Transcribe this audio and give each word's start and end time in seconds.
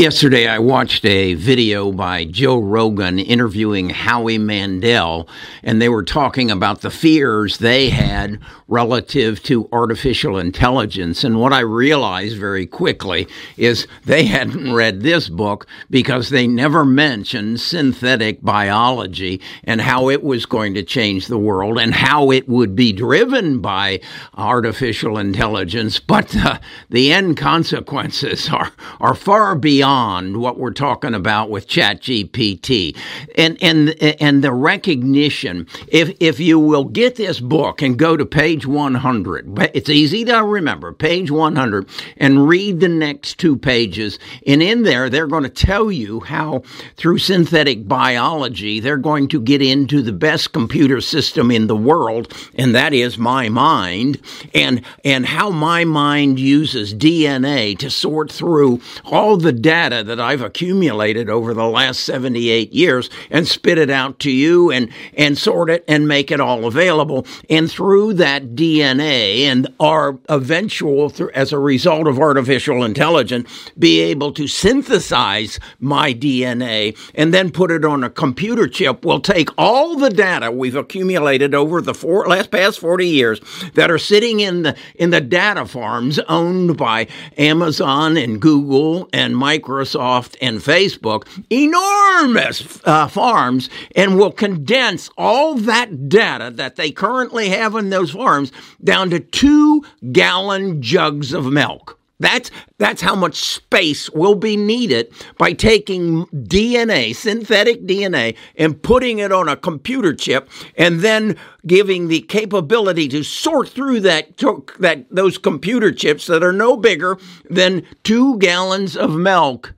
Yesterday, 0.00 0.46
I 0.46 0.60
watched 0.60 1.04
a 1.04 1.34
video 1.34 1.90
by 1.90 2.24
Joe 2.24 2.60
Rogan 2.60 3.18
interviewing 3.18 3.90
Howie 3.90 4.38
Mandel, 4.38 5.28
and 5.64 5.82
they 5.82 5.88
were 5.88 6.04
talking 6.04 6.52
about 6.52 6.82
the 6.82 6.90
fears 6.90 7.58
they 7.58 7.90
had 7.90 8.38
relative 8.68 9.42
to 9.42 9.68
artificial 9.72 10.38
intelligence. 10.38 11.24
And 11.24 11.40
what 11.40 11.52
I 11.52 11.60
realized 11.60 12.38
very 12.38 12.64
quickly 12.64 13.26
is 13.56 13.88
they 14.04 14.26
hadn't 14.26 14.72
read 14.72 15.00
this 15.00 15.28
book 15.28 15.66
because 15.90 16.28
they 16.28 16.46
never 16.46 16.84
mentioned 16.84 17.60
synthetic 17.60 18.40
biology 18.40 19.40
and 19.64 19.80
how 19.80 20.10
it 20.10 20.22
was 20.22 20.46
going 20.46 20.74
to 20.74 20.84
change 20.84 21.26
the 21.26 21.38
world 21.38 21.76
and 21.76 21.92
how 21.92 22.30
it 22.30 22.48
would 22.48 22.76
be 22.76 22.92
driven 22.92 23.60
by 23.60 24.00
artificial 24.34 25.18
intelligence. 25.18 25.98
But 25.98 26.36
uh, 26.36 26.60
the 26.88 27.12
end 27.12 27.36
consequences 27.36 28.48
are, 28.52 28.70
are 29.00 29.16
far 29.16 29.56
beyond 29.56 29.87
beyond 29.88 30.36
what 30.36 30.58
we're 30.58 30.70
talking 30.70 31.14
about 31.14 31.48
with 31.48 31.66
ChatGPT. 31.66 32.94
And 33.36 33.56
and 33.62 33.90
and 34.20 34.44
the 34.44 34.52
recognition, 34.52 35.66
if 35.88 36.14
if 36.20 36.38
you 36.38 36.58
will 36.58 36.84
get 36.84 37.16
this 37.16 37.40
book 37.40 37.80
and 37.80 37.98
go 37.98 38.14
to 38.16 38.26
page 38.26 38.66
100, 38.66 39.58
it's 39.74 39.88
easy 39.88 40.26
to 40.26 40.44
remember, 40.44 40.92
page 40.92 41.30
100, 41.30 41.88
and 42.18 42.46
read 42.46 42.80
the 42.80 42.88
next 42.88 43.38
two 43.38 43.56
pages. 43.56 44.18
And 44.46 44.62
in 44.62 44.82
there, 44.82 45.08
they're 45.08 45.26
going 45.26 45.44
to 45.44 45.48
tell 45.48 45.90
you 45.90 46.20
how 46.20 46.62
through 46.96 47.18
synthetic 47.18 47.88
biology, 47.88 48.80
they're 48.80 48.98
going 48.98 49.28
to 49.28 49.40
get 49.40 49.62
into 49.62 50.02
the 50.02 50.12
best 50.12 50.52
computer 50.52 51.00
system 51.00 51.50
in 51.50 51.66
the 51.66 51.76
world, 51.76 52.34
and 52.56 52.74
that 52.74 52.92
is 52.92 53.16
my 53.16 53.48
mind, 53.48 54.20
and 54.54 54.82
and 55.02 55.24
how 55.24 55.48
my 55.48 55.84
mind 55.84 56.38
uses 56.38 56.94
DNA 56.94 57.78
to 57.78 57.88
sort 57.88 58.30
through 58.30 58.82
all 59.06 59.38
the 59.38 59.52
data 59.52 59.77
data 59.78 60.02
that 60.02 60.18
I've 60.18 60.42
accumulated 60.42 61.30
over 61.30 61.54
the 61.54 61.68
last 61.68 62.00
78 62.00 62.72
years 62.72 63.08
and 63.30 63.46
spit 63.46 63.78
it 63.78 63.90
out 63.90 64.18
to 64.20 64.30
you 64.30 64.72
and, 64.72 64.90
and 65.14 65.38
sort 65.38 65.70
it 65.70 65.84
and 65.86 66.08
make 66.08 66.32
it 66.32 66.40
all 66.40 66.64
available. 66.64 67.24
And 67.48 67.70
through 67.70 68.14
that 68.14 68.56
DNA 68.56 69.42
and 69.42 69.68
our 69.78 70.18
eventual, 70.28 71.12
as 71.32 71.52
a 71.52 71.60
result 71.60 72.08
of 72.08 72.18
artificial 72.18 72.82
intelligence, 72.82 73.70
be 73.78 74.00
able 74.00 74.32
to 74.32 74.48
synthesize 74.48 75.60
my 75.78 76.12
DNA 76.12 76.96
and 77.14 77.32
then 77.32 77.52
put 77.52 77.70
it 77.70 77.84
on 77.84 78.02
a 78.02 78.10
computer 78.10 78.66
chip 78.66 79.04
will 79.04 79.20
take 79.20 79.48
all 79.56 79.96
the 79.96 80.10
data 80.10 80.50
we've 80.50 80.74
accumulated 80.74 81.54
over 81.54 81.80
the 81.80 81.94
four, 81.94 82.26
last 82.26 82.50
past 82.50 82.80
40 82.80 83.06
years 83.06 83.40
that 83.74 83.92
are 83.92 83.98
sitting 83.98 84.40
in 84.40 84.62
the, 84.62 84.76
in 84.96 85.10
the 85.10 85.20
data 85.20 85.66
farms 85.66 86.18
owned 86.28 86.76
by 86.76 87.06
Amazon 87.36 88.16
and 88.16 88.42
Google 88.42 89.08
and 89.12 89.36
Microsoft 89.36 89.67
Microsoft 89.68 90.36
and 90.40 90.58
Facebook 90.58 91.26
enormous 91.50 92.80
uh, 92.84 93.06
farms 93.06 93.68
and 93.94 94.18
will 94.18 94.32
condense 94.32 95.10
all 95.18 95.54
that 95.54 96.08
data 96.08 96.50
that 96.54 96.76
they 96.76 96.90
currently 96.90 97.50
have 97.50 97.74
in 97.74 97.90
those 97.90 98.10
farms 98.10 98.50
down 98.82 99.10
to 99.10 99.20
two 99.20 99.84
gallon 100.12 100.80
jugs 100.80 101.32
of 101.32 101.46
milk. 101.46 101.97
That's 102.20 102.50
that's 102.78 103.00
how 103.00 103.14
much 103.14 103.36
space 103.36 104.10
will 104.10 104.34
be 104.34 104.56
needed 104.56 105.12
by 105.38 105.52
taking 105.52 106.26
DNA, 106.26 107.14
synthetic 107.14 107.84
DNA, 107.86 108.36
and 108.56 108.82
putting 108.82 109.20
it 109.20 109.30
on 109.30 109.48
a 109.48 109.56
computer 109.56 110.14
chip, 110.14 110.50
and 110.76 111.00
then 111.00 111.36
giving 111.66 112.08
the 112.08 112.22
capability 112.22 113.06
to 113.08 113.22
sort 113.22 113.68
through 113.68 114.00
that 114.00 114.36
that 114.80 115.06
those 115.10 115.38
computer 115.38 115.92
chips 115.92 116.26
that 116.26 116.42
are 116.42 116.52
no 116.52 116.76
bigger 116.76 117.18
than 117.48 117.84
two 118.02 118.36
gallons 118.38 118.96
of 118.96 119.14
milk, 119.14 119.74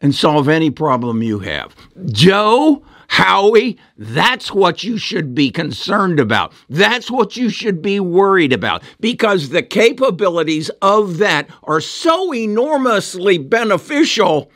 and 0.00 0.14
solve 0.14 0.48
any 0.48 0.70
problem 0.70 1.22
you 1.22 1.40
have. 1.40 1.74
Joe 2.06 2.82
Howie, 3.18 3.76
that's 3.96 4.52
what 4.52 4.84
you 4.84 4.96
should 4.96 5.34
be 5.34 5.50
concerned 5.50 6.20
about. 6.20 6.52
That's 6.68 7.10
what 7.10 7.36
you 7.36 7.50
should 7.50 7.82
be 7.82 7.98
worried 7.98 8.52
about 8.52 8.84
because 9.00 9.48
the 9.48 9.64
capabilities 9.64 10.70
of 10.80 11.18
that 11.18 11.50
are 11.64 11.80
so 11.80 12.32
enormously 12.32 13.36
beneficial 13.36 14.52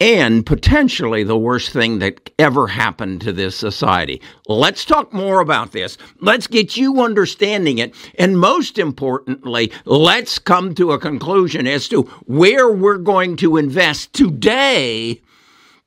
and 0.00 0.46
potentially 0.46 1.24
the 1.24 1.36
worst 1.36 1.70
thing 1.70 1.98
that 1.98 2.30
ever 2.38 2.68
happened 2.68 3.20
to 3.20 3.34
this 3.34 3.54
society. 3.54 4.22
Let's 4.46 4.86
talk 4.86 5.12
more 5.12 5.40
about 5.40 5.72
this. 5.72 5.98
Let's 6.22 6.46
get 6.46 6.74
you 6.78 7.02
understanding 7.02 7.76
it. 7.76 7.94
And 8.18 8.38
most 8.38 8.78
importantly, 8.78 9.72
let's 9.84 10.38
come 10.38 10.74
to 10.76 10.92
a 10.92 10.98
conclusion 10.98 11.66
as 11.66 11.86
to 11.88 12.04
where 12.24 12.70
we're 12.70 12.96
going 12.96 13.36
to 13.36 13.58
invest 13.58 14.14
today 14.14 15.20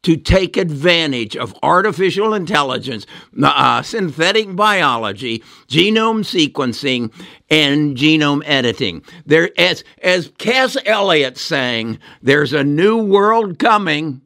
to 0.04 0.18
take 0.18 0.58
advantage 0.58 1.38
of 1.38 1.54
artificial 1.62 2.34
intelligence, 2.34 3.06
uh, 3.42 3.82
synthetic 3.82 4.56
biology, 4.56 5.44
genome 5.68 6.24
sequencing, 6.24 7.12
and 7.50 7.96
genome 7.96 8.42
editing. 8.46 9.04
There, 9.26 9.52
as 9.58 9.84
as 10.02 10.32
Cass 10.38 10.78
Elliot 10.86 11.38
sang, 11.38 12.00
"There's 12.22 12.54
a 12.54 12.64
new 12.64 12.98
world 12.98 13.60
coming." 13.60 14.22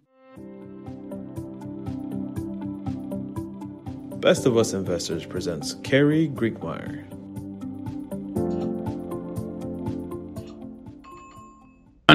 Best 4.20 4.46
of 4.48 4.58
Us 4.58 4.74
Investors 4.74 5.26
presents 5.26 5.76
Carrie 5.84 6.30
Griegmeier. 6.30 7.15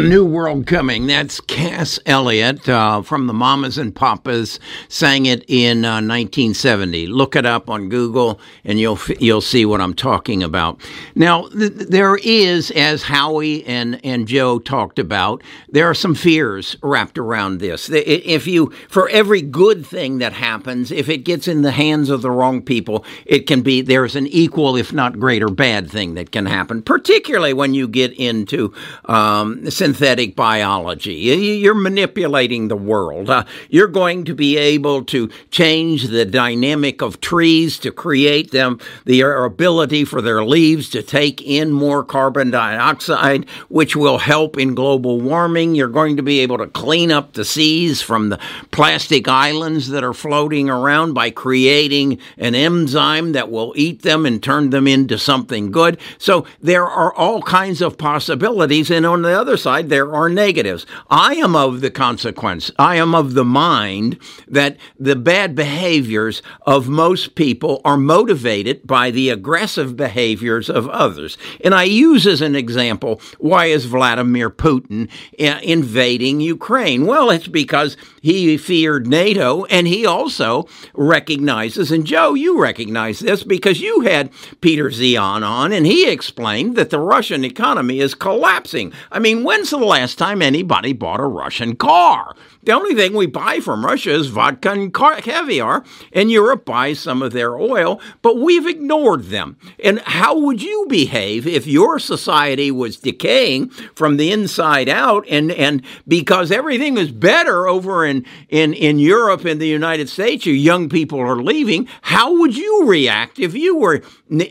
New 0.08 0.24
World 0.24 0.66
Coming. 0.66 1.06
That's 1.06 1.40
Cass 1.40 1.98
Elliot 2.06 2.68
uh, 2.68 3.02
from 3.02 3.26
the 3.26 3.32
Mamas 3.32 3.78
and 3.78 3.94
Papas. 3.94 4.58
Sang 4.88 5.26
it 5.26 5.44
in 5.48 5.84
uh, 5.84 6.00
1970. 6.00 7.06
Look 7.06 7.36
it 7.36 7.46
up 7.46 7.68
on 7.68 7.88
Google, 7.88 8.40
and 8.64 8.78
you'll 8.78 8.98
you'll 9.18 9.40
see 9.40 9.64
what 9.64 9.80
I'm 9.80 9.94
talking 9.94 10.42
about. 10.42 10.80
Now, 11.14 11.48
th- 11.48 11.72
there 11.72 12.16
is, 12.16 12.70
as 12.72 13.02
Howie 13.02 13.64
and 13.64 14.00
and 14.04 14.26
Joe 14.26 14.58
talked 14.58 14.98
about, 14.98 15.42
there 15.68 15.88
are 15.88 15.94
some 15.94 16.14
fears 16.14 16.76
wrapped 16.82 17.18
around 17.18 17.58
this. 17.58 17.90
If 17.90 18.46
you, 18.46 18.72
for 18.88 19.08
every 19.10 19.42
good 19.42 19.84
thing 19.84 20.18
that 20.18 20.32
happens, 20.32 20.90
if 20.90 21.08
it 21.08 21.18
gets 21.18 21.48
in 21.48 21.62
the 21.62 21.72
hands 21.72 22.10
of 22.10 22.22
the 22.22 22.30
wrong 22.30 22.62
people, 22.62 23.04
it 23.26 23.46
can 23.46 23.62
be 23.62 23.82
there's 23.82 24.16
an 24.16 24.26
equal, 24.26 24.76
if 24.76 24.92
not 24.92 25.18
greater, 25.18 25.48
bad 25.48 25.90
thing 25.90 26.14
that 26.14 26.30
can 26.30 26.46
happen. 26.46 26.82
Particularly 26.82 27.52
when 27.52 27.74
you 27.74 27.88
get 27.88 28.12
into 28.12 28.72
um, 29.06 29.68
synthetic 29.90 30.36
biology. 30.36 31.14
You're 31.14 31.74
manipulating 31.74 32.68
the 32.68 32.76
world. 32.76 33.28
Uh, 33.28 33.44
you're 33.68 33.88
going 33.88 34.24
to 34.24 34.34
be 34.36 34.56
able 34.56 35.04
to 35.06 35.28
change 35.50 36.04
the 36.04 36.24
dynamic 36.24 37.02
of 37.02 37.20
trees 37.20 37.76
to 37.80 37.90
create 37.90 38.52
them, 38.52 38.78
their 39.04 39.44
ability 39.44 40.04
for 40.04 40.22
their 40.22 40.44
leaves 40.44 40.88
to 40.90 41.02
take 41.02 41.42
in 41.42 41.72
more 41.72 42.04
carbon 42.04 42.52
dioxide, 42.52 43.48
which 43.68 43.96
will 43.96 44.18
help 44.18 44.56
in 44.56 44.76
global 44.76 45.20
warming. 45.20 45.74
You're 45.74 45.88
going 45.88 46.16
to 46.16 46.22
be 46.22 46.38
able 46.38 46.58
to 46.58 46.68
clean 46.68 47.10
up 47.10 47.32
the 47.32 47.44
seas 47.44 48.00
from 48.00 48.28
the 48.28 48.38
plastic 48.70 49.26
islands 49.26 49.88
that 49.88 50.04
are 50.04 50.14
floating 50.14 50.70
around 50.70 51.14
by 51.14 51.30
creating 51.30 52.18
an 52.38 52.54
enzyme 52.54 53.32
that 53.32 53.50
will 53.50 53.72
eat 53.74 54.02
them 54.02 54.24
and 54.24 54.40
turn 54.40 54.70
them 54.70 54.86
into 54.86 55.18
something 55.18 55.72
good. 55.72 55.98
So 56.18 56.46
there 56.60 56.86
are 56.86 57.12
all 57.14 57.42
kinds 57.42 57.82
of 57.82 57.98
possibilities. 57.98 58.88
And 58.88 59.04
on 59.04 59.22
the 59.22 59.38
other 59.38 59.56
side, 59.56 59.79
side, 59.80 59.88
there 59.88 60.14
are 60.14 60.28
negatives. 60.28 60.86
I 61.08 61.34
am 61.34 61.56
of 61.56 61.80
the 61.80 61.90
consequence. 61.90 62.70
I 62.78 62.96
am 62.96 63.14
of 63.14 63.34
the 63.34 63.44
mind 63.44 64.18
that 64.48 64.76
the 64.98 65.16
bad 65.16 65.54
behaviors 65.54 66.42
of 66.66 66.88
most 66.88 67.34
people 67.34 67.80
are 67.84 67.96
motivated 67.96 68.86
by 68.86 69.10
the 69.10 69.30
aggressive 69.30 69.96
behaviors 69.96 70.68
of 70.68 70.88
others. 70.88 71.38
And 71.64 71.74
I 71.74 71.84
use 71.84 72.26
as 72.26 72.40
an 72.40 72.54
example, 72.54 73.20
why 73.38 73.66
is 73.66 73.86
Vladimir 73.86 74.50
Putin 74.50 75.08
uh, 75.40 75.60
invading 75.62 76.40
Ukraine? 76.40 77.06
Well, 77.06 77.30
it's 77.30 77.48
because 77.48 77.96
he 78.20 78.56
feared 78.58 79.06
NATO 79.06 79.64
and 79.66 79.86
he 79.86 80.04
also 80.06 80.66
recognizes, 80.94 81.90
and 81.90 82.06
Joe, 82.06 82.34
you 82.34 82.60
recognize 82.60 83.20
this 83.20 83.42
because 83.42 83.80
you 83.80 84.02
had 84.02 84.30
Peter 84.60 84.90
Zeihan 84.90 85.42
on 85.42 85.72
and 85.72 85.86
he 85.86 86.08
explained 86.10 86.76
that 86.76 86.90
the 86.90 87.00
Russian 87.00 87.44
economy 87.44 88.00
is 88.00 88.14
collapsing. 88.14 88.92
I 89.10 89.18
mean, 89.18 89.44
when 89.44 89.59
When's 89.60 89.68
the 89.68 89.76
last 89.76 90.16
time 90.16 90.40
anybody 90.40 90.94
bought 90.94 91.20
a 91.20 91.26
Russian 91.26 91.76
car? 91.76 92.34
The 92.62 92.72
only 92.72 92.94
thing 92.94 93.12
we 93.12 93.26
buy 93.26 93.60
from 93.60 93.84
Russia 93.84 94.10
is 94.10 94.28
vodka 94.28 94.70
and 94.70 94.92
caviar, 94.92 95.84
and 96.12 96.30
Europe 96.30 96.64
buys 96.64 96.98
some 96.98 97.20
of 97.22 97.32
their 97.32 97.58
oil, 97.58 98.00
but 98.22 98.38
we've 98.38 98.66
ignored 98.66 99.24
them. 99.24 99.58
And 99.82 100.00
how 100.00 100.38
would 100.38 100.62
you 100.62 100.86
behave 100.88 101.46
if 101.46 101.66
your 101.66 101.98
society 101.98 102.70
was 102.70 102.96
decaying 102.96 103.68
from 103.94 104.16
the 104.16 104.30
inside 104.32 104.88
out 104.88 105.26
and, 105.28 105.52
and 105.52 105.82
because 106.08 106.50
everything 106.50 106.96
is 106.96 107.12
better 107.12 107.66
over 107.66 108.04
in, 108.04 108.24
in, 108.48 108.72
in 108.72 108.98
Europe 108.98 109.44
and 109.44 109.60
the 109.60 109.68
United 109.68 110.08
States, 110.08 110.46
your 110.46 110.54
young 110.54 110.88
people 110.88 111.18
are 111.18 111.42
leaving, 111.42 111.86
how 112.02 112.38
would 112.38 112.56
you 112.56 112.84
react 112.86 113.38
if 113.38 113.54
you 113.54 113.76
were 113.76 114.02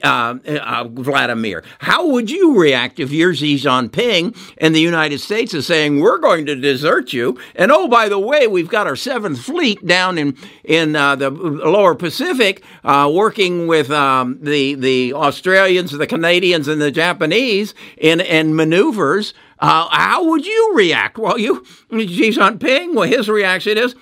uh, 0.04 0.36
uh, 0.48 0.88
Vladimir? 0.92 1.64
How 1.80 2.08
would 2.08 2.30
you 2.30 2.60
react 2.60 3.00
if 3.00 3.12
you're 3.12 3.36
Xi 3.36 3.56
Jinping 3.56 4.36
and 4.58 4.76
the 4.76 4.82
United 4.82 4.99
United 5.00 5.20
States 5.20 5.54
is 5.54 5.66
saying 5.66 6.02
we're 6.02 6.18
going 6.18 6.46
to 6.46 6.56
desert 6.58 7.14
you, 7.14 7.40
and 7.56 7.72
oh 7.72 7.88
by 7.88 8.10
the 8.10 8.20
way, 8.20 8.48
we've 8.48 8.68
got 8.68 8.86
our 8.86 8.98
Seventh 8.98 9.40
Fleet 9.40 9.86
down 9.86 10.18
in 10.18 10.36
in 10.66 10.94
uh, 10.94 11.16
the 11.16 11.30
Lower 11.30 11.96
Pacific, 11.96 12.62
uh, 12.84 13.10
working 13.14 13.66
with 13.68 13.90
um, 13.92 14.40
the 14.42 14.76
the 14.76 15.14
Australians, 15.14 15.92
the 15.92 16.06
Canadians, 16.06 16.68
and 16.68 16.82
the 16.82 16.92
Japanese 16.92 17.74
in 17.98 18.20
in 18.20 18.58
maneuvers. 18.58 19.34
Uh, 19.60 19.88
how 19.90 20.26
would 20.26 20.46
you 20.46 20.72
react? 20.76 21.18
Well, 21.18 21.38
you 21.38 21.64
Xi 21.92 22.32
Jinping. 22.32 22.94
Well, 22.94 23.08
his 23.08 23.30
reaction 23.30 23.78
is 23.78 23.96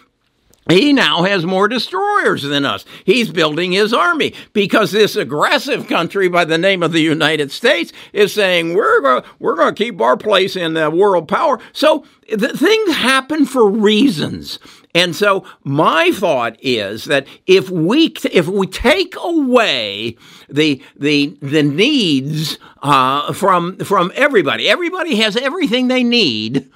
he 0.69 0.93
now 0.93 1.23
has 1.23 1.45
more 1.45 1.67
destroyers 1.67 2.43
than 2.43 2.65
us. 2.65 2.85
He's 3.05 3.31
building 3.31 3.71
his 3.71 3.93
army 3.93 4.33
because 4.53 4.91
this 4.91 5.15
aggressive 5.15 5.87
country 5.87 6.27
by 6.27 6.45
the 6.45 6.57
name 6.57 6.83
of 6.83 6.91
the 6.91 7.01
United 7.01 7.51
States 7.51 7.93
is 8.13 8.33
saying 8.33 8.73
we're 8.73 9.01
going 9.01 9.23
we're 9.39 9.55
going 9.55 9.73
to 9.73 9.83
keep 9.83 10.01
our 10.01 10.17
place 10.17 10.55
in 10.55 10.73
the 10.73 10.89
world 10.89 11.27
power. 11.27 11.59
So 11.73 12.05
the 12.29 12.49
things 12.49 12.95
happen 12.95 13.45
for 13.45 13.69
reasons. 13.69 14.59
And 14.93 15.15
so 15.15 15.45
my 15.63 16.11
thought 16.11 16.57
is 16.61 17.05
that 17.05 17.27
if 17.45 17.69
we 17.69 18.13
if 18.31 18.47
we 18.47 18.67
take 18.67 19.15
away 19.15 20.17
the 20.49 20.81
the 20.95 21.37
the 21.41 21.63
needs 21.63 22.57
uh, 22.81 23.31
from 23.33 23.77
from 23.77 24.11
everybody, 24.15 24.67
everybody 24.67 25.17
has 25.17 25.37
everything 25.37 25.87
they 25.87 26.03
need. 26.03 26.69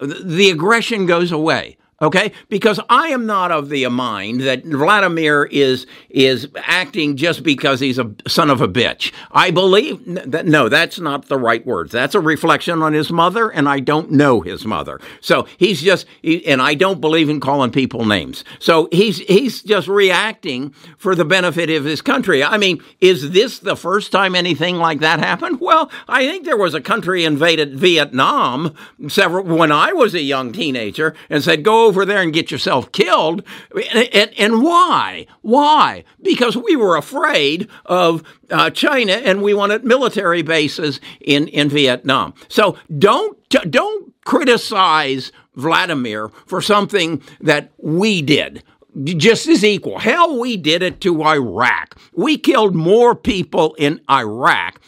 The 0.00 0.50
aggression 0.50 1.06
goes 1.06 1.32
away. 1.32 1.77
Okay, 2.00 2.30
because 2.48 2.78
I 2.88 3.08
am 3.08 3.26
not 3.26 3.50
of 3.50 3.70
the 3.70 3.84
mind 3.88 4.42
that 4.42 4.64
Vladimir 4.64 5.48
is 5.50 5.84
is 6.08 6.46
acting 6.54 7.16
just 7.16 7.42
because 7.42 7.80
he's 7.80 7.98
a 7.98 8.14
son 8.28 8.50
of 8.50 8.60
a 8.60 8.68
bitch. 8.68 9.12
I 9.32 9.50
believe 9.50 10.04
that 10.30 10.46
no, 10.46 10.68
that's 10.68 11.00
not 11.00 11.26
the 11.26 11.36
right 11.36 11.66
words. 11.66 11.90
That's 11.90 12.14
a 12.14 12.20
reflection 12.20 12.82
on 12.82 12.92
his 12.92 13.10
mother, 13.10 13.48
and 13.48 13.68
I 13.68 13.80
don't 13.80 14.12
know 14.12 14.40
his 14.42 14.64
mother. 14.64 15.00
So 15.20 15.48
he's 15.56 15.82
just, 15.82 16.06
and 16.22 16.62
I 16.62 16.74
don't 16.74 17.00
believe 17.00 17.28
in 17.28 17.40
calling 17.40 17.72
people 17.72 18.04
names. 18.04 18.44
So 18.60 18.88
he's 18.92 19.18
he's 19.18 19.60
just 19.60 19.88
reacting 19.88 20.70
for 20.98 21.16
the 21.16 21.24
benefit 21.24 21.68
of 21.68 21.84
his 21.84 22.00
country. 22.00 22.44
I 22.44 22.58
mean, 22.58 22.80
is 23.00 23.32
this 23.32 23.58
the 23.58 23.74
first 23.74 24.12
time 24.12 24.36
anything 24.36 24.76
like 24.76 25.00
that 25.00 25.18
happened? 25.18 25.60
Well, 25.60 25.90
I 26.06 26.28
think 26.28 26.44
there 26.44 26.56
was 26.56 26.74
a 26.74 26.80
country 26.80 27.24
invaded 27.24 27.76
Vietnam 27.76 28.72
several 29.08 29.44
when 29.44 29.72
I 29.72 29.92
was 29.92 30.14
a 30.14 30.22
young 30.22 30.52
teenager 30.52 31.16
and 31.28 31.42
said 31.42 31.64
go 31.64 31.87
over 31.88 32.04
there 32.04 32.22
and 32.22 32.32
get 32.32 32.50
yourself 32.50 32.92
killed. 32.92 33.42
And, 33.74 34.08
and, 34.14 34.30
and 34.38 34.62
why? 34.62 35.26
Why? 35.40 36.04
Because 36.22 36.56
we 36.56 36.76
were 36.76 36.96
afraid 36.96 37.68
of 37.86 38.22
uh, 38.50 38.70
China 38.70 39.12
and 39.12 39.42
we 39.42 39.54
wanted 39.54 39.84
military 39.84 40.42
bases 40.42 41.00
in, 41.20 41.48
in 41.48 41.68
Vietnam. 41.68 42.34
So 42.48 42.76
don't, 42.98 43.36
don't 43.48 44.12
criticize 44.24 45.32
Vladimir 45.56 46.28
for 46.46 46.60
something 46.60 47.22
that 47.40 47.72
we 47.78 48.22
did 48.22 48.62
just 49.04 49.48
as 49.48 49.64
equal. 49.64 49.98
Hell, 49.98 50.38
we 50.38 50.56
did 50.56 50.82
it 50.82 51.00
to 51.02 51.22
Iraq. 51.22 51.96
We 52.12 52.36
killed 52.38 52.74
more 52.74 53.14
people 53.14 53.74
in 53.74 54.00
Iraq. 54.10 54.80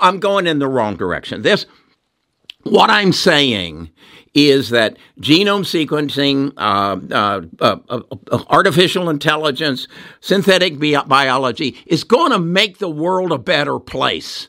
I'm 0.00 0.18
going 0.18 0.46
in 0.46 0.58
the 0.58 0.68
wrong 0.68 0.96
direction. 0.96 1.42
This, 1.42 1.66
what 2.62 2.90
I'm 2.90 3.12
saying 3.12 3.90
is 4.46 4.70
that 4.70 4.96
genome 5.20 5.64
sequencing, 5.64 6.52
uh, 6.56 6.98
uh, 7.14 7.42
uh, 7.60 8.00
uh 8.30 8.44
artificial 8.48 9.10
intelligence, 9.10 9.88
synthetic 10.20 10.78
bi- 10.78 11.02
biology 11.06 11.76
is 11.86 12.04
going 12.04 12.32
to 12.32 12.38
make 12.38 12.78
the 12.78 12.90
world 12.90 13.32
a 13.32 13.38
better 13.38 13.78
place. 13.78 14.48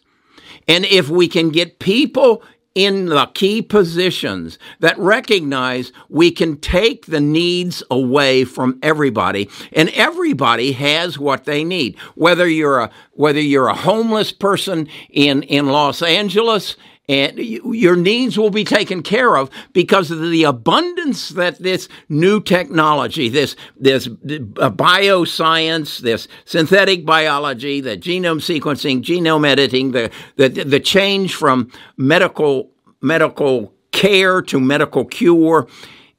And 0.67 0.85
if 0.85 1.09
we 1.09 1.27
can 1.27 1.49
get 1.49 1.79
people 1.79 2.43
in 2.75 3.07
the 3.07 3.25
key 3.33 3.61
positions 3.61 4.59
that 4.79 4.97
recognize 4.99 5.91
we 6.07 6.31
can 6.31 6.55
take 6.57 7.07
the 7.07 7.19
needs 7.19 7.81
away 7.89 8.45
from 8.45 8.77
everybody 8.83 9.49
and 9.73 9.89
everybody 9.89 10.71
has 10.71 11.17
what 11.17 11.45
they 11.45 11.63
need 11.63 11.97
whether 12.13 12.47
you're 12.47 12.79
a 12.79 12.91
whether 13.13 13.41
you're 13.41 13.67
a 13.67 13.75
homeless 13.75 14.31
person 14.31 14.87
in 15.09 15.41
in 15.43 15.65
Los 15.65 16.03
Angeles 16.03 16.77
and 17.09 17.39
your 17.39 17.95
needs 17.95 18.37
will 18.37 18.51
be 18.51 18.63
taken 18.63 19.01
care 19.01 19.35
of 19.35 19.49
because 19.73 20.11
of 20.11 20.21
the 20.21 20.43
abundance 20.43 21.29
that 21.29 21.57
this 21.57 21.89
new 22.07 22.39
technology, 22.39 23.27
this 23.27 23.55
this 23.75 24.05
uh, 24.07 24.69
bioscience, 24.69 25.97
this 25.99 26.27
synthetic 26.45 27.05
biology, 27.05 27.81
the 27.81 27.97
genome 27.97 28.39
sequencing, 28.39 29.01
genome 29.01 29.45
editing, 29.45 29.91
the 29.91 30.11
the, 30.35 30.49
the 30.49 30.79
change 30.79 31.33
from 31.33 31.71
medical 31.97 32.69
medical 33.01 33.73
care 33.91 34.41
to 34.43 34.59
medical 34.59 35.03
cure 35.03 35.67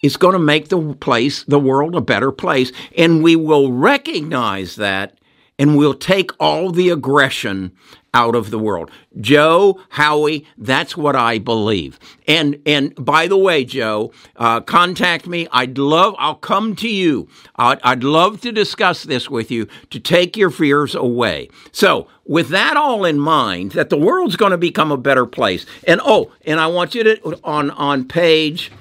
is 0.02 0.16
going 0.16 0.32
to 0.32 0.40
make 0.40 0.68
the 0.68 0.94
place, 0.94 1.44
the 1.44 1.60
world, 1.60 1.94
a 1.94 2.00
better 2.00 2.32
place, 2.32 2.72
and 2.96 3.22
we 3.22 3.36
will 3.36 3.70
recognize 3.70 4.76
that 4.76 5.19
and 5.60 5.76
we'll 5.76 5.94
take 5.94 6.30
all 6.40 6.70
the 6.72 6.88
aggression 6.88 7.70
out 8.14 8.34
of 8.34 8.50
the 8.50 8.58
world. 8.58 8.90
Joe, 9.20 9.78
Howie, 9.90 10.46
that's 10.56 10.96
what 10.96 11.14
I 11.14 11.38
believe. 11.38 11.98
And 12.26 12.60
and 12.64 12.94
by 12.96 13.28
the 13.28 13.36
way, 13.36 13.64
Joe, 13.64 14.10
uh, 14.36 14.62
contact 14.62 15.26
me. 15.26 15.46
I'd 15.52 15.76
love. 15.76 16.16
I'll 16.18 16.34
come 16.34 16.74
to 16.76 16.88
you. 16.88 17.28
I'd, 17.56 17.78
I'd 17.84 18.02
love 18.02 18.40
to 18.40 18.50
discuss 18.50 19.02
this 19.04 19.28
with 19.28 19.50
you 19.50 19.68
to 19.90 20.00
take 20.00 20.36
your 20.36 20.50
fears 20.50 20.94
away. 20.94 21.50
So 21.72 22.08
with 22.24 22.48
that 22.48 22.76
all 22.76 23.04
in 23.04 23.20
mind, 23.20 23.72
that 23.72 23.90
the 23.90 23.98
world's 23.98 24.36
going 24.36 24.52
to 24.52 24.58
become 24.58 24.90
a 24.90 24.96
better 24.96 25.26
place. 25.26 25.66
And 25.86 26.00
oh, 26.02 26.32
and 26.46 26.58
I 26.58 26.68
want 26.68 26.94
you 26.94 27.04
to 27.04 27.40
on 27.44 27.70
on 27.70 28.08
page. 28.08 28.72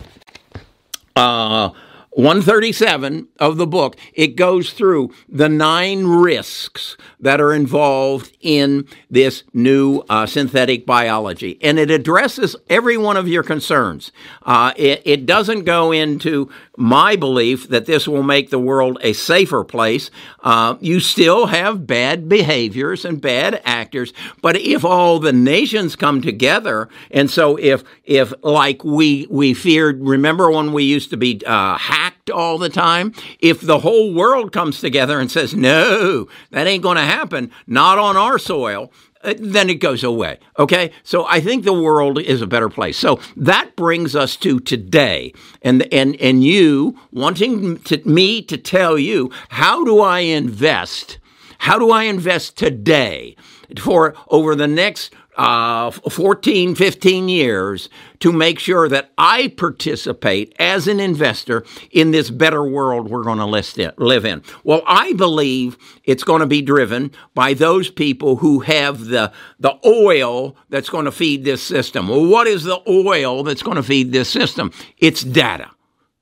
Uh, 1.16 1.72
137 2.12 3.28
of 3.40 3.58
the 3.58 3.68
book, 3.68 3.96
it 4.14 4.36
goes 4.36 4.74
through 4.74 5.14
the 5.28 5.48
nine 5.48 6.06
risks 6.06 6.98
that 7.20 7.40
are 7.40 7.54
involved 7.54 8.36
in 8.42 8.88
this 9.10 9.44
new 9.54 10.04
uh, 10.10 10.26
synthetic 10.26 10.86
biology. 10.86 11.60
And 11.62 11.78
it 11.78 11.92
addresses 11.92 12.56
every 12.68 12.98
one 12.98 13.16
of 13.16 13.28
your 13.28 13.44
concerns. 13.44 14.12
Uh, 14.44 14.74
it, 14.76 15.02
it, 15.06 15.26
doesn't 15.30 15.66
go 15.66 15.92
into 15.92 16.50
my 16.76 17.16
belief 17.16 17.70
that 17.70 17.86
this 17.86 18.08
will 18.08 18.24
make 18.24 18.50
the 18.50 18.58
world 18.58 18.98
a 19.02 19.14
safer 19.14 19.64
place. 19.64 20.10
Uh, 20.40 20.76
you 20.80 21.00
still 21.00 21.48
have 21.48 21.86
bad 21.86 22.28
behaviors 22.28 23.06
and 23.06 23.22
bad 23.22 23.62
actors, 23.66 24.14
but 24.42 24.56
if 24.56 24.84
all 24.84 25.20
the 25.20 25.34
nations 25.34 25.96
come 25.96 26.22
together, 26.22 26.90
and 27.12 27.30
so 27.30 27.58
if 27.58 27.84
if 28.06 28.34
like 28.44 28.84
we 28.84 29.28
we 29.30 29.54
feared, 29.54 30.02
remember 30.02 30.50
when 30.50 30.74
we 30.74 30.84
used 30.84 31.12
to 31.12 31.18
be 31.18 31.42
uh, 31.46 31.78
hacked 32.00 32.30
all 32.30 32.58
the 32.58 32.70
time? 32.70 33.14
If 33.40 33.62
the 33.62 33.80
whole 33.80 34.14
world 34.14 34.52
comes 34.52 34.80
together 34.80 35.20
and 35.20 35.30
says 35.30 35.54
no, 35.54 36.28
that 36.52 36.68
ain't 36.68 36.84
going 36.84 36.98
to 36.98 37.04
happen, 37.04 37.52
not 37.68 37.98
on 37.98 38.16
our 38.16 38.40
soil 38.40 38.92
uh, 39.22 39.34
then 39.38 39.70
it 39.70 39.76
goes 39.76 40.02
away. 40.02 40.40
Okay? 40.58 40.92
So 41.04 41.26
I 41.26 41.42
think 41.42 41.66
the 41.66 41.74
world 41.74 42.22
is 42.22 42.42
a 42.42 42.48
better 42.48 42.70
place. 42.70 42.98
So 42.98 43.20
that 43.36 43.76
brings 43.76 44.16
us 44.16 44.38
to 44.38 44.62
today. 44.62 45.34
And 45.62 45.92
and 45.94 46.16
and 46.22 46.42
you 46.42 46.98
wanting 47.12 47.80
to, 47.80 48.02
me 48.08 48.42
to 48.44 48.58
tell 48.58 48.98
you 48.98 49.30
how 49.50 49.84
do 49.84 50.00
I 50.00 50.20
invest? 50.20 51.20
How 51.58 51.78
do 51.78 51.92
I 51.92 52.04
invest 52.04 52.58
today 52.58 53.36
for 53.78 54.16
over 54.30 54.56
the 54.56 54.68
next 54.68 55.14
uh, 55.40 55.90
14, 55.90 56.76
15 56.76 57.30
years 57.30 57.88
to 58.20 58.34
make 58.34 58.60
sure 58.60 58.90
that 58.90 59.12
I 59.18 59.48
participate 59.48 60.54
as 60.60 60.86
an 60.86 61.00
investor 61.00 61.64
in 61.92 62.12
this 62.12 62.30
better 62.30 62.62
world 62.62 63.10
we're 63.10 63.24
going 63.24 63.38
to 63.38 63.94
live 63.98 64.26
in. 64.26 64.44
Well, 64.66 64.82
I 64.86 65.14
believe 65.14 65.78
it's 66.04 66.26
going 66.26 66.42
to 66.42 66.46
be 66.46 66.62
driven 66.62 67.12
by 67.36 67.54
those 67.54 67.90
people 67.90 68.36
who 68.36 68.60
have 68.60 69.06
the, 69.06 69.32
the 69.62 69.80
oil 69.86 70.58
that's 70.68 70.90
going 70.90 71.06
to 71.06 71.12
feed 71.12 71.46
this 71.46 71.64
system. 71.64 72.10
Well, 72.10 72.26
what 72.26 72.46
is 72.46 72.66
the 72.66 72.82
oil 72.86 73.44
that's 73.44 73.64
going 73.64 73.78
to 73.78 73.84
feed 73.84 74.12
this 74.12 74.30
system? 74.30 74.74
It's 74.98 75.22
data. 75.22 75.72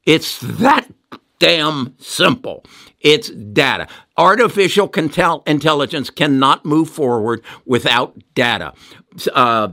It's 0.05 0.39
that 0.41 0.87
damn 1.39 1.95
simple. 1.97 2.63
It's 2.99 3.29
data. 3.29 3.87
Artificial 4.17 4.91
intelligence 5.45 6.09
cannot 6.09 6.65
move 6.65 6.89
forward 6.89 7.43
without 7.65 8.15
data. 8.33 8.73
Uh, 9.33 9.69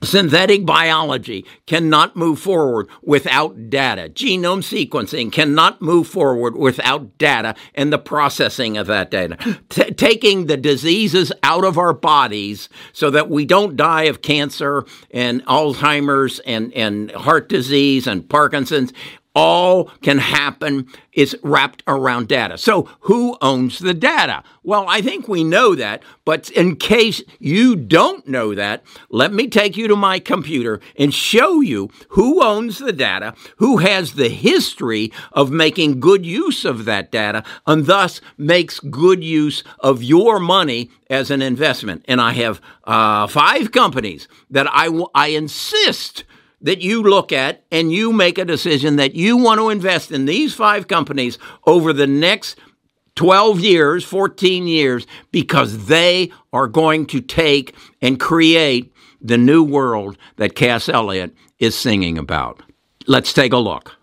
Synthetic 0.00 0.64
biology 0.64 1.44
cannot 1.66 2.14
move 2.14 2.38
forward 2.38 2.88
without 3.02 3.68
data. 3.68 4.08
Genome 4.08 4.62
sequencing 4.62 5.32
cannot 5.32 5.82
move 5.82 6.06
forward 6.06 6.56
without 6.56 7.18
data 7.18 7.56
and 7.74 7.92
the 7.92 7.98
processing 7.98 8.78
of 8.78 8.86
that 8.86 9.10
data. 9.10 9.36
T- 9.68 9.90
taking 9.90 10.46
the 10.46 10.56
diseases 10.56 11.32
out 11.42 11.64
of 11.64 11.76
our 11.76 11.92
bodies 11.92 12.68
so 12.92 13.10
that 13.10 13.28
we 13.28 13.44
don't 13.44 13.76
die 13.76 14.04
of 14.04 14.22
cancer 14.22 14.84
and 15.10 15.44
Alzheimer's 15.46 16.38
and, 16.40 16.72
and 16.74 17.10
heart 17.10 17.48
disease 17.48 18.06
and 18.06 18.28
Parkinson's 18.28 18.92
all 19.38 19.84
can 20.02 20.18
happen 20.18 20.88
is 21.12 21.36
wrapped 21.44 21.84
around 21.86 22.26
data. 22.26 22.58
So, 22.58 22.88
who 23.02 23.38
owns 23.40 23.78
the 23.78 23.94
data? 23.94 24.42
Well, 24.64 24.84
I 24.88 25.00
think 25.00 25.28
we 25.28 25.44
know 25.44 25.76
that, 25.76 26.02
but 26.24 26.50
in 26.50 26.74
case 26.74 27.22
you 27.38 27.76
don't 27.76 28.26
know 28.26 28.52
that, 28.56 28.82
let 29.10 29.32
me 29.32 29.46
take 29.46 29.76
you 29.76 29.86
to 29.86 29.94
my 29.94 30.18
computer 30.18 30.80
and 30.96 31.14
show 31.14 31.60
you 31.60 31.88
who 32.10 32.42
owns 32.42 32.78
the 32.78 32.92
data, 32.92 33.32
who 33.58 33.76
has 33.76 34.14
the 34.14 34.28
history 34.28 35.12
of 35.30 35.52
making 35.52 36.00
good 36.00 36.26
use 36.26 36.64
of 36.64 36.84
that 36.86 37.12
data, 37.12 37.44
and 37.64 37.86
thus 37.86 38.20
makes 38.36 38.80
good 38.80 39.22
use 39.22 39.62
of 39.78 40.02
your 40.02 40.40
money 40.40 40.90
as 41.08 41.30
an 41.30 41.42
investment. 41.42 42.04
And 42.08 42.20
I 42.20 42.32
have 42.32 42.60
uh, 42.84 43.28
five 43.28 43.70
companies 43.70 44.26
that 44.50 44.66
I, 44.74 44.86
w- 44.86 45.06
I 45.14 45.28
insist 45.28 46.24
that 46.60 46.80
you 46.80 47.02
look 47.02 47.32
at 47.32 47.64
and 47.70 47.92
you 47.92 48.12
make 48.12 48.38
a 48.38 48.44
decision 48.44 48.96
that 48.96 49.14
you 49.14 49.36
want 49.36 49.58
to 49.60 49.70
invest 49.70 50.10
in 50.10 50.24
these 50.24 50.54
five 50.54 50.88
companies 50.88 51.38
over 51.66 51.92
the 51.92 52.06
next 52.06 52.58
12 53.14 53.60
years, 53.60 54.04
14 54.04 54.66
years, 54.66 55.06
because 55.32 55.86
they 55.86 56.32
are 56.52 56.68
going 56.68 57.06
to 57.06 57.20
take 57.20 57.74
and 58.00 58.20
create 58.20 58.92
the 59.20 59.38
new 59.38 59.62
world 59.62 60.16
that 60.36 60.54
Cass 60.54 60.88
Elliot 60.88 61.34
is 61.58 61.76
singing 61.76 62.16
about. 62.16 62.62
Let's 63.06 63.32
take 63.32 63.52
a 63.52 63.58
look. 63.58 63.97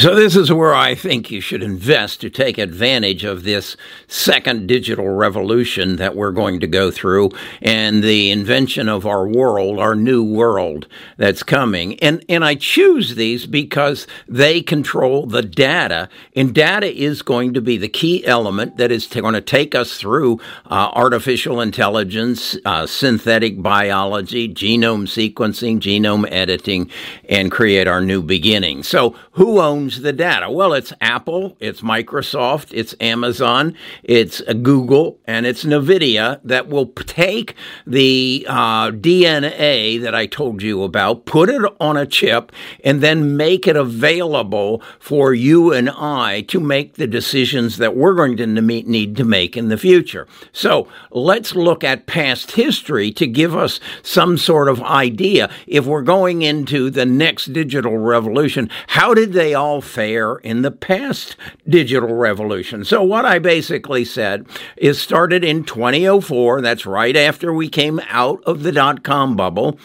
So, 0.00 0.14
this 0.14 0.36
is 0.36 0.52
where 0.52 0.76
I 0.76 0.94
think 0.94 1.32
you 1.32 1.40
should 1.40 1.60
invest 1.60 2.20
to 2.20 2.30
take 2.30 2.56
advantage 2.56 3.24
of 3.24 3.42
this 3.42 3.76
second 4.06 4.68
digital 4.68 5.08
revolution 5.08 5.96
that 5.96 6.14
we're 6.14 6.30
going 6.30 6.60
to 6.60 6.68
go 6.68 6.92
through 6.92 7.32
and 7.60 8.04
the 8.04 8.30
invention 8.30 8.88
of 8.88 9.04
our 9.04 9.26
world, 9.26 9.80
our 9.80 9.96
new 9.96 10.22
world 10.22 10.86
that's 11.16 11.42
coming. 11.42 11.98
And, 11.98 12.24
and 12.28 12.44
I 12.44 12.54
choose 12.54 13.16
these 13.16 13.44
because 13.44 14.06
they 14.28 14.62
control 14.62 15.26
the 15.26 15.42
data, 15.42 16.08
and 16.36 16.54
data 16.54 16.86
is 16.86 17.22
going 17.22 17.52
to 17.54 17.60
be 17.60 17.76
the 17.76 17.88
key 17.88 18.24
element 18.24 18.76
that 18.76 18.92
is 18.92 19.08
going 19.08 19.34
to 19.34 19.40
take 19.40 19.74
us 19.74 19.98
through 19.98 20.38
uh, 20.66 20.92
artificial 20.94 21.60
intelligence, 21.60 22.56
uh, 22.64 22.86
synthetic 22.86 23.60
biology, 23.60 24.48
genome 24.48 25.08
sequencing, 25.08 25.80
genome 25.80 26.30
editing, 26.30 26.88
and 27.28 27.50
create 27.50 27.88
our 27.88 28.00
new 28.00 28.22
beginning. 28.22 28.84
So, 28.84 29.16
who 29.32 29.60
owns 29.60 29.87
owns 29.88 30.02
the 30.02 30.12
data? 30.12 30.50
Well, 30.50 30.74
it's 30.74 30.92
Apple, 31.00 31.56
it's 31.60 31.80
Microsoft, 31.80 32.68
it's 32.72 32.94
Amazon, 33.00 33.74
it's 34.02 34.42
Google, 34.42 35.18
and 35.26 35.46
it's 35.46 35.64
NVIDIA 35.64 36.40
that 36.44 36.68
will 36.68 36.88
take 36.88 37.54
the 37.86 38.44
uh, 38.46 38.90
DNA 38.90 39.98
that 40.02 40.14
I 40.14 40.26
told 40.26 40.62
you 40.62 40.82
about, 40.82 41.24
put 41.24 41.48
it 41.48 41.62
on 41.80 41.96
a 41.96 42.04
chip, 42.04 42.52
and 42.84 43.00
then 43.00 43.38
make 43.38 43.66
it 43.66 43.76
available 43.76 44.82
for 44.98 45.32
you 45.32 45.72
and 45.72 45.88
I 45.88 46.42
to 46.48 46.60
make 46.60 46.94
the 46.94 47.06
decisions 47.06 47.78
that 47.78 47.96
we're 47.96 48.14
going 48.14 48.36
to 48.36 48.46
need 48.46 49.16
to 49.16 49.24
make 49.24 49.56
in 49.56 49.68
the 49.68 49.78
future. 49.78 50.26
So 50.52 50.86
let's 51.10 51.54
look 51.54 51.82
at 51.82 52.04
past 52.04 52.52
history 52.52 53.10
to 53.12 53.26
give 53.26 53.56
us 53.56 53.80
some 54.02 54.36
sort 54.36 54.68
of 54.68 54.82
idea. 54.82 55.48
If 55.66 55.86
we're 55.86 56.02
going 56.02 56.42
into 56.42 56.90
the 56.90 57.06
next 57.06 57.54
digital 57.54 57.96
revolution, 57.96 58.68
how 58.88 59.14
did 59.14 59.32
they 59.32 59.54
all 59.54 59.77
fair 59.80 60.36
in 60.36 60.62
the 60.62 60.70
past 60.70 61.36
digital 61.68 62.14
revolution. 62.14 62.84
So, 62.84 63.02
what 63.02 63.24
I 63.24 63.38
basically 63.38 64.04
said 64.04 64.46
is 64.76 65.00
started 65.00 65.44
in 65.44 65.64
2004, 65.64 66.60
that's 66.60 66.86
right 66.86 67.16
after 67.16 67.52
we 67.52 67.68
came 67.68 68.00
out 68.08 68.42
of 68.44 68.62
the 68.62 68.72
dot 68.72 69.02
com 69.02 69.36
bubble. 69.36 69.78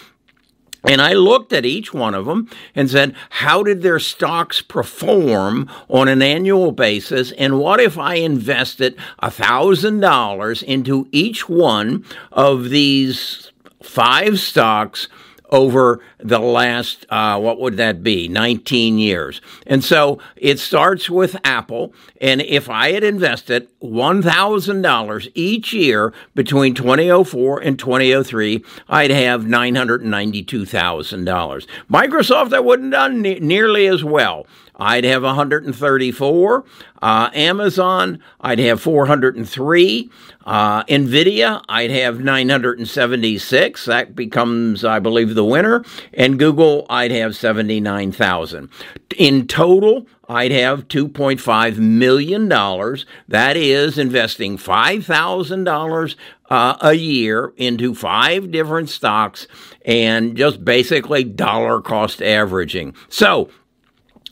And 0.86 1.02
I 1.02 1.14
looked 1.14 1.54
at 1.54 1.66
each 1.66 1.94
one 1.94 2.14
of 2.14 2.26
them 2.26 2.50
and 2.76 2.90
said, 2.90 3.16
how 3.30 3.64
did 3.64 3.82
their 3.82 4.00
stocks 4.00 4.62
perform 4.62 5.70
on 5.88 6.10
an 6.10 6.22
annual 6.22 6.74
basis? 6.74 7.32
And 7.38 7.58
what 7.58 7.80
if 7.80 7.98
I 7.98 8.16
invested 8.16 8.98
$1,000 9.22 10.64
into 10.64 11.08
each 11.12 11.48
one 11.48 12.04
of 12.34 12.70
these 12.70 13.52
five 13.82 14.40
stocks 14.40 15.08
over 15.54 16.02
the 16.18 16.40
last, 16.40 17.06
uh, 17.10 17.40
what 17.40 17.60
would 17.60 17.78
that 17.78 18.04
be, 18.04 18.28
19 18.28 18.98
years. 18.98 19.40
And 19.68 19.84
so 19.84 20.18
it 20.36 20.58
starts 20.60 21.12
with 21.12 21.38
Apple. 21.46 21.94
And 22.20 22.42
if 22.42 22.68
I 22.70 22.94
had 22.94 23.04
invested 23.04 23.68
$1,000 23.82 25.32
each 25.36 25.72
year 25.72 26.12
between 26.34 26.74
2004 26.74 27.60
and 27.60 27.78
2003, 27.78 28.66
I'd 28.90 29.12
have 29.12 29.44
$992,000. 29.44 31.68
Microsoft, 31.90 32.54
I 32.54 32.60
wouldn't 32.60 32.94
have 32.94 33.12
done 33.12 33.22
ne- 33.22 33.40
nearly 33.40 33.86
as 33.86 34.04
well. 34.04 34.48
I'd 34.84 35.06
have 35.06 35.24
134. 35.24 36.66
Uh, 37.02 37.30
Amazon, 37.34 38.20
I'd 38.42 38.60
have 38.60 38.82
403. 38.82 40.12
Uh, 40.46 40.84
Nvidia, 40.84 41.64
I'd 41.70 41.90
have 41.90 42.20
976. 42.20 43.86
That 43.86 44.14
becomes, 44.14 44.84
I 44.84 45.00
believe, 45.00 45.36
the 45.36 45.46
winner. 45.46 45.86
And 46.14 46.38
Google, 46.38 46.86
I'd 46.90 47.12
have 47.12 47.34
79,000. 47.34 48.68
In 49.18 49.48
total, 49.48 50.06
I'd 50.28 50.52
have 50.52 50.90
$2.5 50.90 51.78
million. 51.78 52.50
That 52.50 53.56
is 53.56 53.98
investing 53.98 54.58
$5,000 54.58 56.16
uh, 56.50 56.78
a 56.82 56.94
year 56.94 57.54
into 57.56 57.96
five 57.96 58.52
different 58.52 58.90
stocks 58.90 59.48
and 59.86 60.36
just 60.36 60.66
basically 60.66 61.24
dollar 61.24 61.82
cost 61.82 62.22
averaging. 62.22 62.94
So 63.08 63.50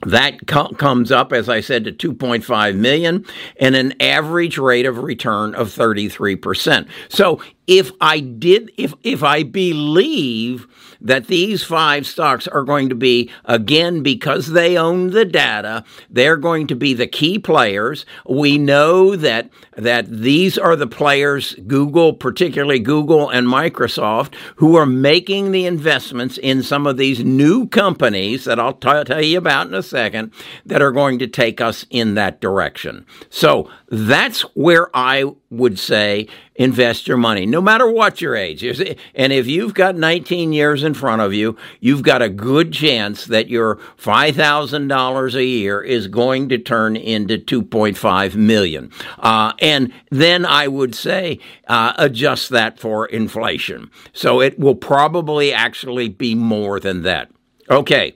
that 0.06 0.48
co- 0.48 0.70
comes 0.70 1.12
up, 1.12 1.32
as 1.34 1.50
I 1.50 1.62
said, 1.62 1.84
to 1.86 1.92
2.5 2.14 2.76
million 2.76 3.26
and 3.58 3.76
an 3.76 3.94
average 4.02 4.58
rate 4.58 4.86
of 4.86 4.98
return 5.00 5.54
of 5.56 5.70
33%. 5.70 6.88
So 7.10 7.42
if 7.68 7.92
I 8.02 8.20
did, 8.20 8.72
if, 8.78 8.94
if 9.04 9.24
I 9.24 9.44
believe 9.44 10.68
that 11.02 11.28
these 11.28 11.64
five 11.64 12.06
stocks 12.06 12.48
are 12.48 12.64
going 12.64 12.90
to 12.90 12.96
be, 12.96 13.30
again, 13.46 14.04
because 14.04 14.52
they 14.52 14.78
own 14.78 15.12
the 15.12 15.26
data, 15.26 15.84
they're 16.10 16.38
going 16.38 16.68
to 16.68 16.76
be 16.76 16.94
the 16.94 17.08
key 17.08 17.40
players. 17.40 18.06
We 18.28 18.58
know 18.58 19.16
that, 19.16 19.50
that 19.76 20.10
these 20.10 20.58
are 20.58 20.76
the 20.76 20.88
players, 20.88 21.56
Google, 21.68 22.14
particularly 22.14 22.80
Google 22.80 23.30
and 23.30 23.48
Microsoft, 23.48 24.36
who 24.58 24.76
are 24.76 24.86
making 24.86 25.52
the 25.52 25.66
investments 25.66 26.38
in 26.38 26.64
some 26.64 26.86
of 26.86 26.98
these 26.98 27.24
new 27.24 27.68
companies 27.68 28.46
that 28.46 28.60
I'll 28.60 28.74
t- 28.74 29.04
tell 29.04 29.24
you 29.24 29.38
about 29.38 29.68
in 29.68 29.74
a 29.74 29.84
second 29.84 30.32
that 30.66 30.82
are 30.82 30.92
going 30.92 31.20
to 31.20 31.28
take 31.28 31.60
us 31.62 31.86
in 31.90 32.16
that 32.16 32.42
direction. 32.42 33.06
So 33.30 33.70
that's 33.90 34.42
where 34.56 34.96
I 34.96 35.26
would 35.50 35.78
say 35.78 36.28
invest 36.56 37.08
your 37.08 37.18
money, 37.18 37.46
no 37.46 37.62
matter 37.62 37.90
what 37.90 38.22
your 38.22 38.36
age. 38.36 38.64
And 38.64 39.34
if 39.34 39.48
you've 39.48 39.74
got 39.74 39.96
19 39.96 40.54
years 40.54 40.84
in 40.84 40.91
front 40.94 41.22
of 41.22 41.34
you, 41.34 41.58
you've 41.80 42.04
got 42.04 42.22
a 42.22 42.30
good 42.30 42.72
chance 42.72 43.26
that 43.26 43.50
your 43.50 43.78
$5,000 43.98 45.34
a 45.34 45.46
year 45.46 45.82
is 45.82 46.08
going 46.08 46.50
to 46.50 46.58
turn 46.58 46.96
into 46.96 47.38
2.5 47.38 48.36
million. 48.36 48.92
Uh, 49.20 49.54
and 49.60 49.92
then 50.10 50.46
I 50.46 50.68
would 50.68 50.96
say 50.96 51.40
uh, 51.68 51.94
adjust 51.98 52.50
that 52.50 52.80
for 52.80 53.06
inflation. 53.06 53.90
So 54.14 54.42
it 54.42 54.60
will 54.60 54.76
probably 54.76 55.54
actually 55.54 56.10
be 56.10 56.36
more 56.36 56.80
than 56.80 57.04
that. 57.04 57.32
Okay. 57.70 58.16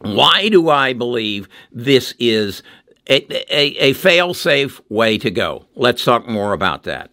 Why 0.00 0.48
do 0.48 0.68
I 0.68 0.92
believe 0.92 1.48
this 1.72 2.14
is 2.18 2.62
a, 3.08 3.24
a, 3.52 3.90
a 3.90 3.92
fail 3.94 4.32
safe 4.34 4.80
way 4.88 5.18
to 5.18 5.30
go? 5.30 5.66
Let's 5.74 6.04
talk 6.04 6.28
more 6.28 6.52
about 6.52 6.84
that. 6.84 7.10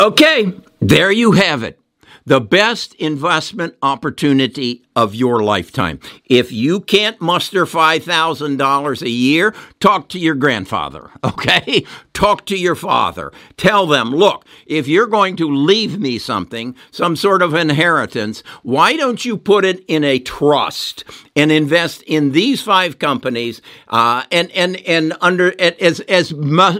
Okay, 0.00 0.52
there 0.80 1.10
you 1.10 1.32
have 1.32 1.62
it. 1.64 1.80
The 2.28 2.42
best 2.42 2.92
investment 2.96 3.76
opportunity 3.80 4.84
of 4.98 5.14
your 5.14 5.44
lifetime. 5.44 6.00
If 6.24 6.50
you 6.50 6.80
can't 6.80 7.20
muster 7.20 7.64
$5,000 7.66 9.02
a 9.02 9.08
year, 9.08 9.54
talk 9.78 10.08
to 10.08 10.18
your 10.18 10.34
grandfather, 10.34 11.12
okay? 11.24 11.84
Talk 12.12 12.46
to 12.46 12.56
your 12.56 12.74
father. 12.74 13.30
Tell 13.56 13.86
them, 13.86 14.10
look, 14.10 14.44
if 14.66 14.88
you're 14.88 15.06
going 15.06 15.36
to 15.36 15.48
leave 15.48 16.00
me 16.00 16.18
something, 16.18 16.74
some 16.90 17.14
sort 17.14 17.42
of 17.42 17.54
inheritance, 17.54 18.42
why 18.64 18.96
don't 18.96 19.24
you 19.24 19.36
put 19.36 19.64
it 19.64 19.84
in 19.86 20.02
a 20.02 20.18
trust 20.18 21.04
and 21.36 21.52
invest 21.52 22.02
in 22.02 22.32
these 22.32 22.60
five 22.60 22.98
companies 22.98 23.62
uh, 23.86 24.24
and, 24.32 24.50
and, 24.50 24.78
and 24.78 25.16
under 25.20 25.54
as, 25.60 26.00
as, 26.00 26.34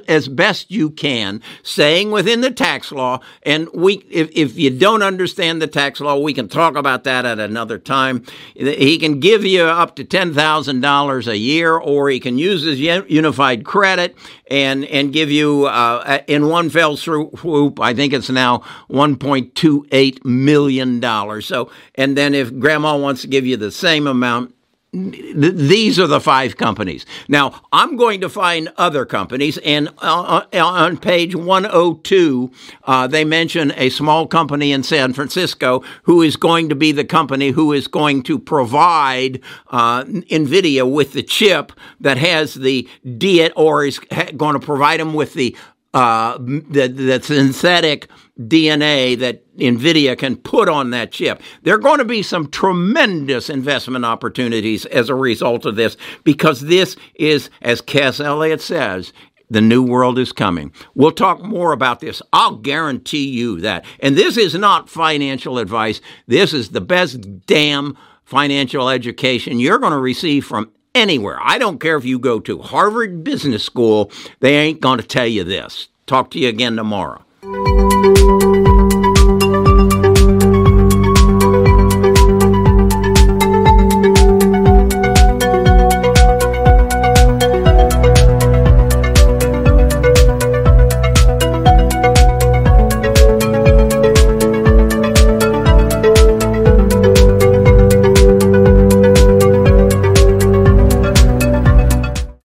as 0.08 0.26
best 0.26 0.72
you 0.72 0.90
can, 0.90 1.40
staying 1.62 2.10
within 2.10 2.40
the 2.40 2.50
tax 2.50 2.90
law. 2.90 3.20
And 3.44 3.68
we, 3.72 3.98
if, 4.10 4.30
if 4.32 4.58
you 4.58 4.70
don't 4.70 5.04
understand 5.04 5.62
the 5.62 5.68
tax 5.68 6.00
law, 6.00 6.18
we 6.18 6.34
can 6.34 6.48
talk 6.48 6.75
about 6.75 7.04
that 7.04 7.25
at 7.25 7.38
another 7.38 7.78
time 7.78 8.08
time. 8.09 8.25
He 8.55 8.99
can 8.99 9.21
give 9.21 9.45
you 9.45 9.65
up 9.65 9.97
to 9.97 10.05
$10,000 10.05 11.27
a 11.27 11.37
year, 11.37 11.77
or 11.77 12.11
he 12.11 12.21
can 12.21 12.38
use 12.38 12.62
his 12.62 12.81
unified 12.81 13.65
credit 13.65 14.17
and, 14.50 14.85
and 14.87 15.12
give 15.12 15.31
you, 15.31 15.67
uh, 15.67 16.21
in 16.27 16.49
one 16.49 16.71
fell 16.71 16.97
swoop, 16.97 17.81
I 17.81 17.95
think 17.95 18.12
it's 18.12 18.31
now 18.31 18.59
$1.28 18.91 20.25
million. 20.25 21.43
So, 21.43 21.71
and 21.95 22.17
then 22.17 22.35
if 22.35 22.59
grandma 22.59 22.97
wants 22.97 23.23
to 23.23 23.29
give 23.29 23.47
you 23.47 23.57
the 23.57 23.71
same 23.71 24.07
amount, 24.07 24.55
these 24.92 25.99
are 25.99 26.07
the 26.07 26.21
five 26.21 26.57
companies. 26.57 27.04
Now, 27.28 27.61
I'm 27.73 27.97
going 27.97 28.23
to 28.23 28.28
find 28.30 28.73
other 28.78 29.04
companies, 29.04 29.59
and 29.59 29.88
uh, 29.99 30.45
uh 30.50 30.64
on 30.64 30.97
page 30.97 31.35
102, 31.35 32.50
uh, 32.85 33.07
they 33.07 33.25
mention 33.25 33.73
a 33.76 33.90
small 33.90 34.26
company 34.26 34.73
in 34.73 34.83
San 34.83 35.12
Francisco 35.12 35.85
who 36.04 36.23
is 36.23 36.37
going 36.37 36.71
to 36.71 36.75
be 36.75 36.92
the 36.92 37.04
company 37.04 37.50
who 37.50 37.73
is 37.73 37.87
going 37.87 38.23
to 38.25 38.38
provide 38.38 39.40
uh, 39.68 40.04
NVIDIA 40.04 40.90
with 40.90 41.12
the 41.12 41.23
chip 41.23 41.73
that 42.00 42.16
has 42.16 42.54
the 42.54 42.88
D 43.18 43.50
or 43.57 43.85
is 43.85 43.99
going 43.99 44.54
to 44.54 44.61
provide 44.61 45.00
them 45.00 45.12
with 45.12 45.35
the 45.35 45.54
uh, 45.95 46.37
the, 46.38 46.87
the 46.87 47.23
synthetic 47.23 48.09
DNA 48.38 49.18
that 49.18 49.45
NVIDIA 49.57 50.16
can 50.16 50.37
put 50.37 50.68
on 50.68 50.90
that 50.90 51.11
chip. 51.12 51.42
There 51.62 51.75
are 51.75 51.78
going 51.78 51.99
to 51.99 52.04
be 52.04 52.23
some 52.23 52.50
tremendous 52.50 53.50
investment 53.50 54.04
opportunities 54.04 54.85
as 54.87 55.09
a 55.09 55.14
result 55.14 55.64
of 55.64 55.76
this 55.76 55.97
because 56.25 56.61
this 56.61 56.97
is, 57.14 57.50
as 57.62 57.80
Cass 57.80 58.21
Elliot 58.21 58.61
says, 58.61 59.12
the 59.50 59.61
new 59.62 59.83
world 59.83 60.18
is 60.18 60.30
coming. 60.30 60.73
We'll 60.95 61.11
talk 61.11 61.42
more 61.42 61.73
about 61.73 62.00
this. 62.00 62.21
I'll 62.33 62.57
guarantee 62.57 63.28
you 63.28 63.61
that. 63.62 63.85
And 64.00 64.16
this 64.16 64.37
is 64.37 64.54
not 64.54 64.90
financial 64.90 65.59
advice. 65.59 66.02
This 66.26 66.52
is 66.52 66.68
the 66.68 66.83
best 66.83 67.47
damn 67.47 67.97
financial 68.25 68.90
education 68.90 69.59
you're 69.59 69.78
going 69.78 69.92
to 69.92 69.99
receive 69.99 70.45
from 70.45 70.71
anywhere. 70.99 71.38
I 71.40 71.59
don't 71.59 71.81
care 71.81 71.97
if 71.97 72.05
you 72.05 72.19
go 72.19 72.40
to 72.40 72.59
Harvard 72.59 73.25
Business 73.25 73.64
School, 73.64 74.11
they 74.40 74.57
ain't 74.57 74.81
going 74.81 74.99
to 74.99 75.07
tell 75.07 75.26
you 75.26 75.45
this. 75.45 75.88
Talk 76.07 76.31
to 76.33 76.38
you 76.38 76.49
again 76.49 76.76
tomorrow. 76.76 77.25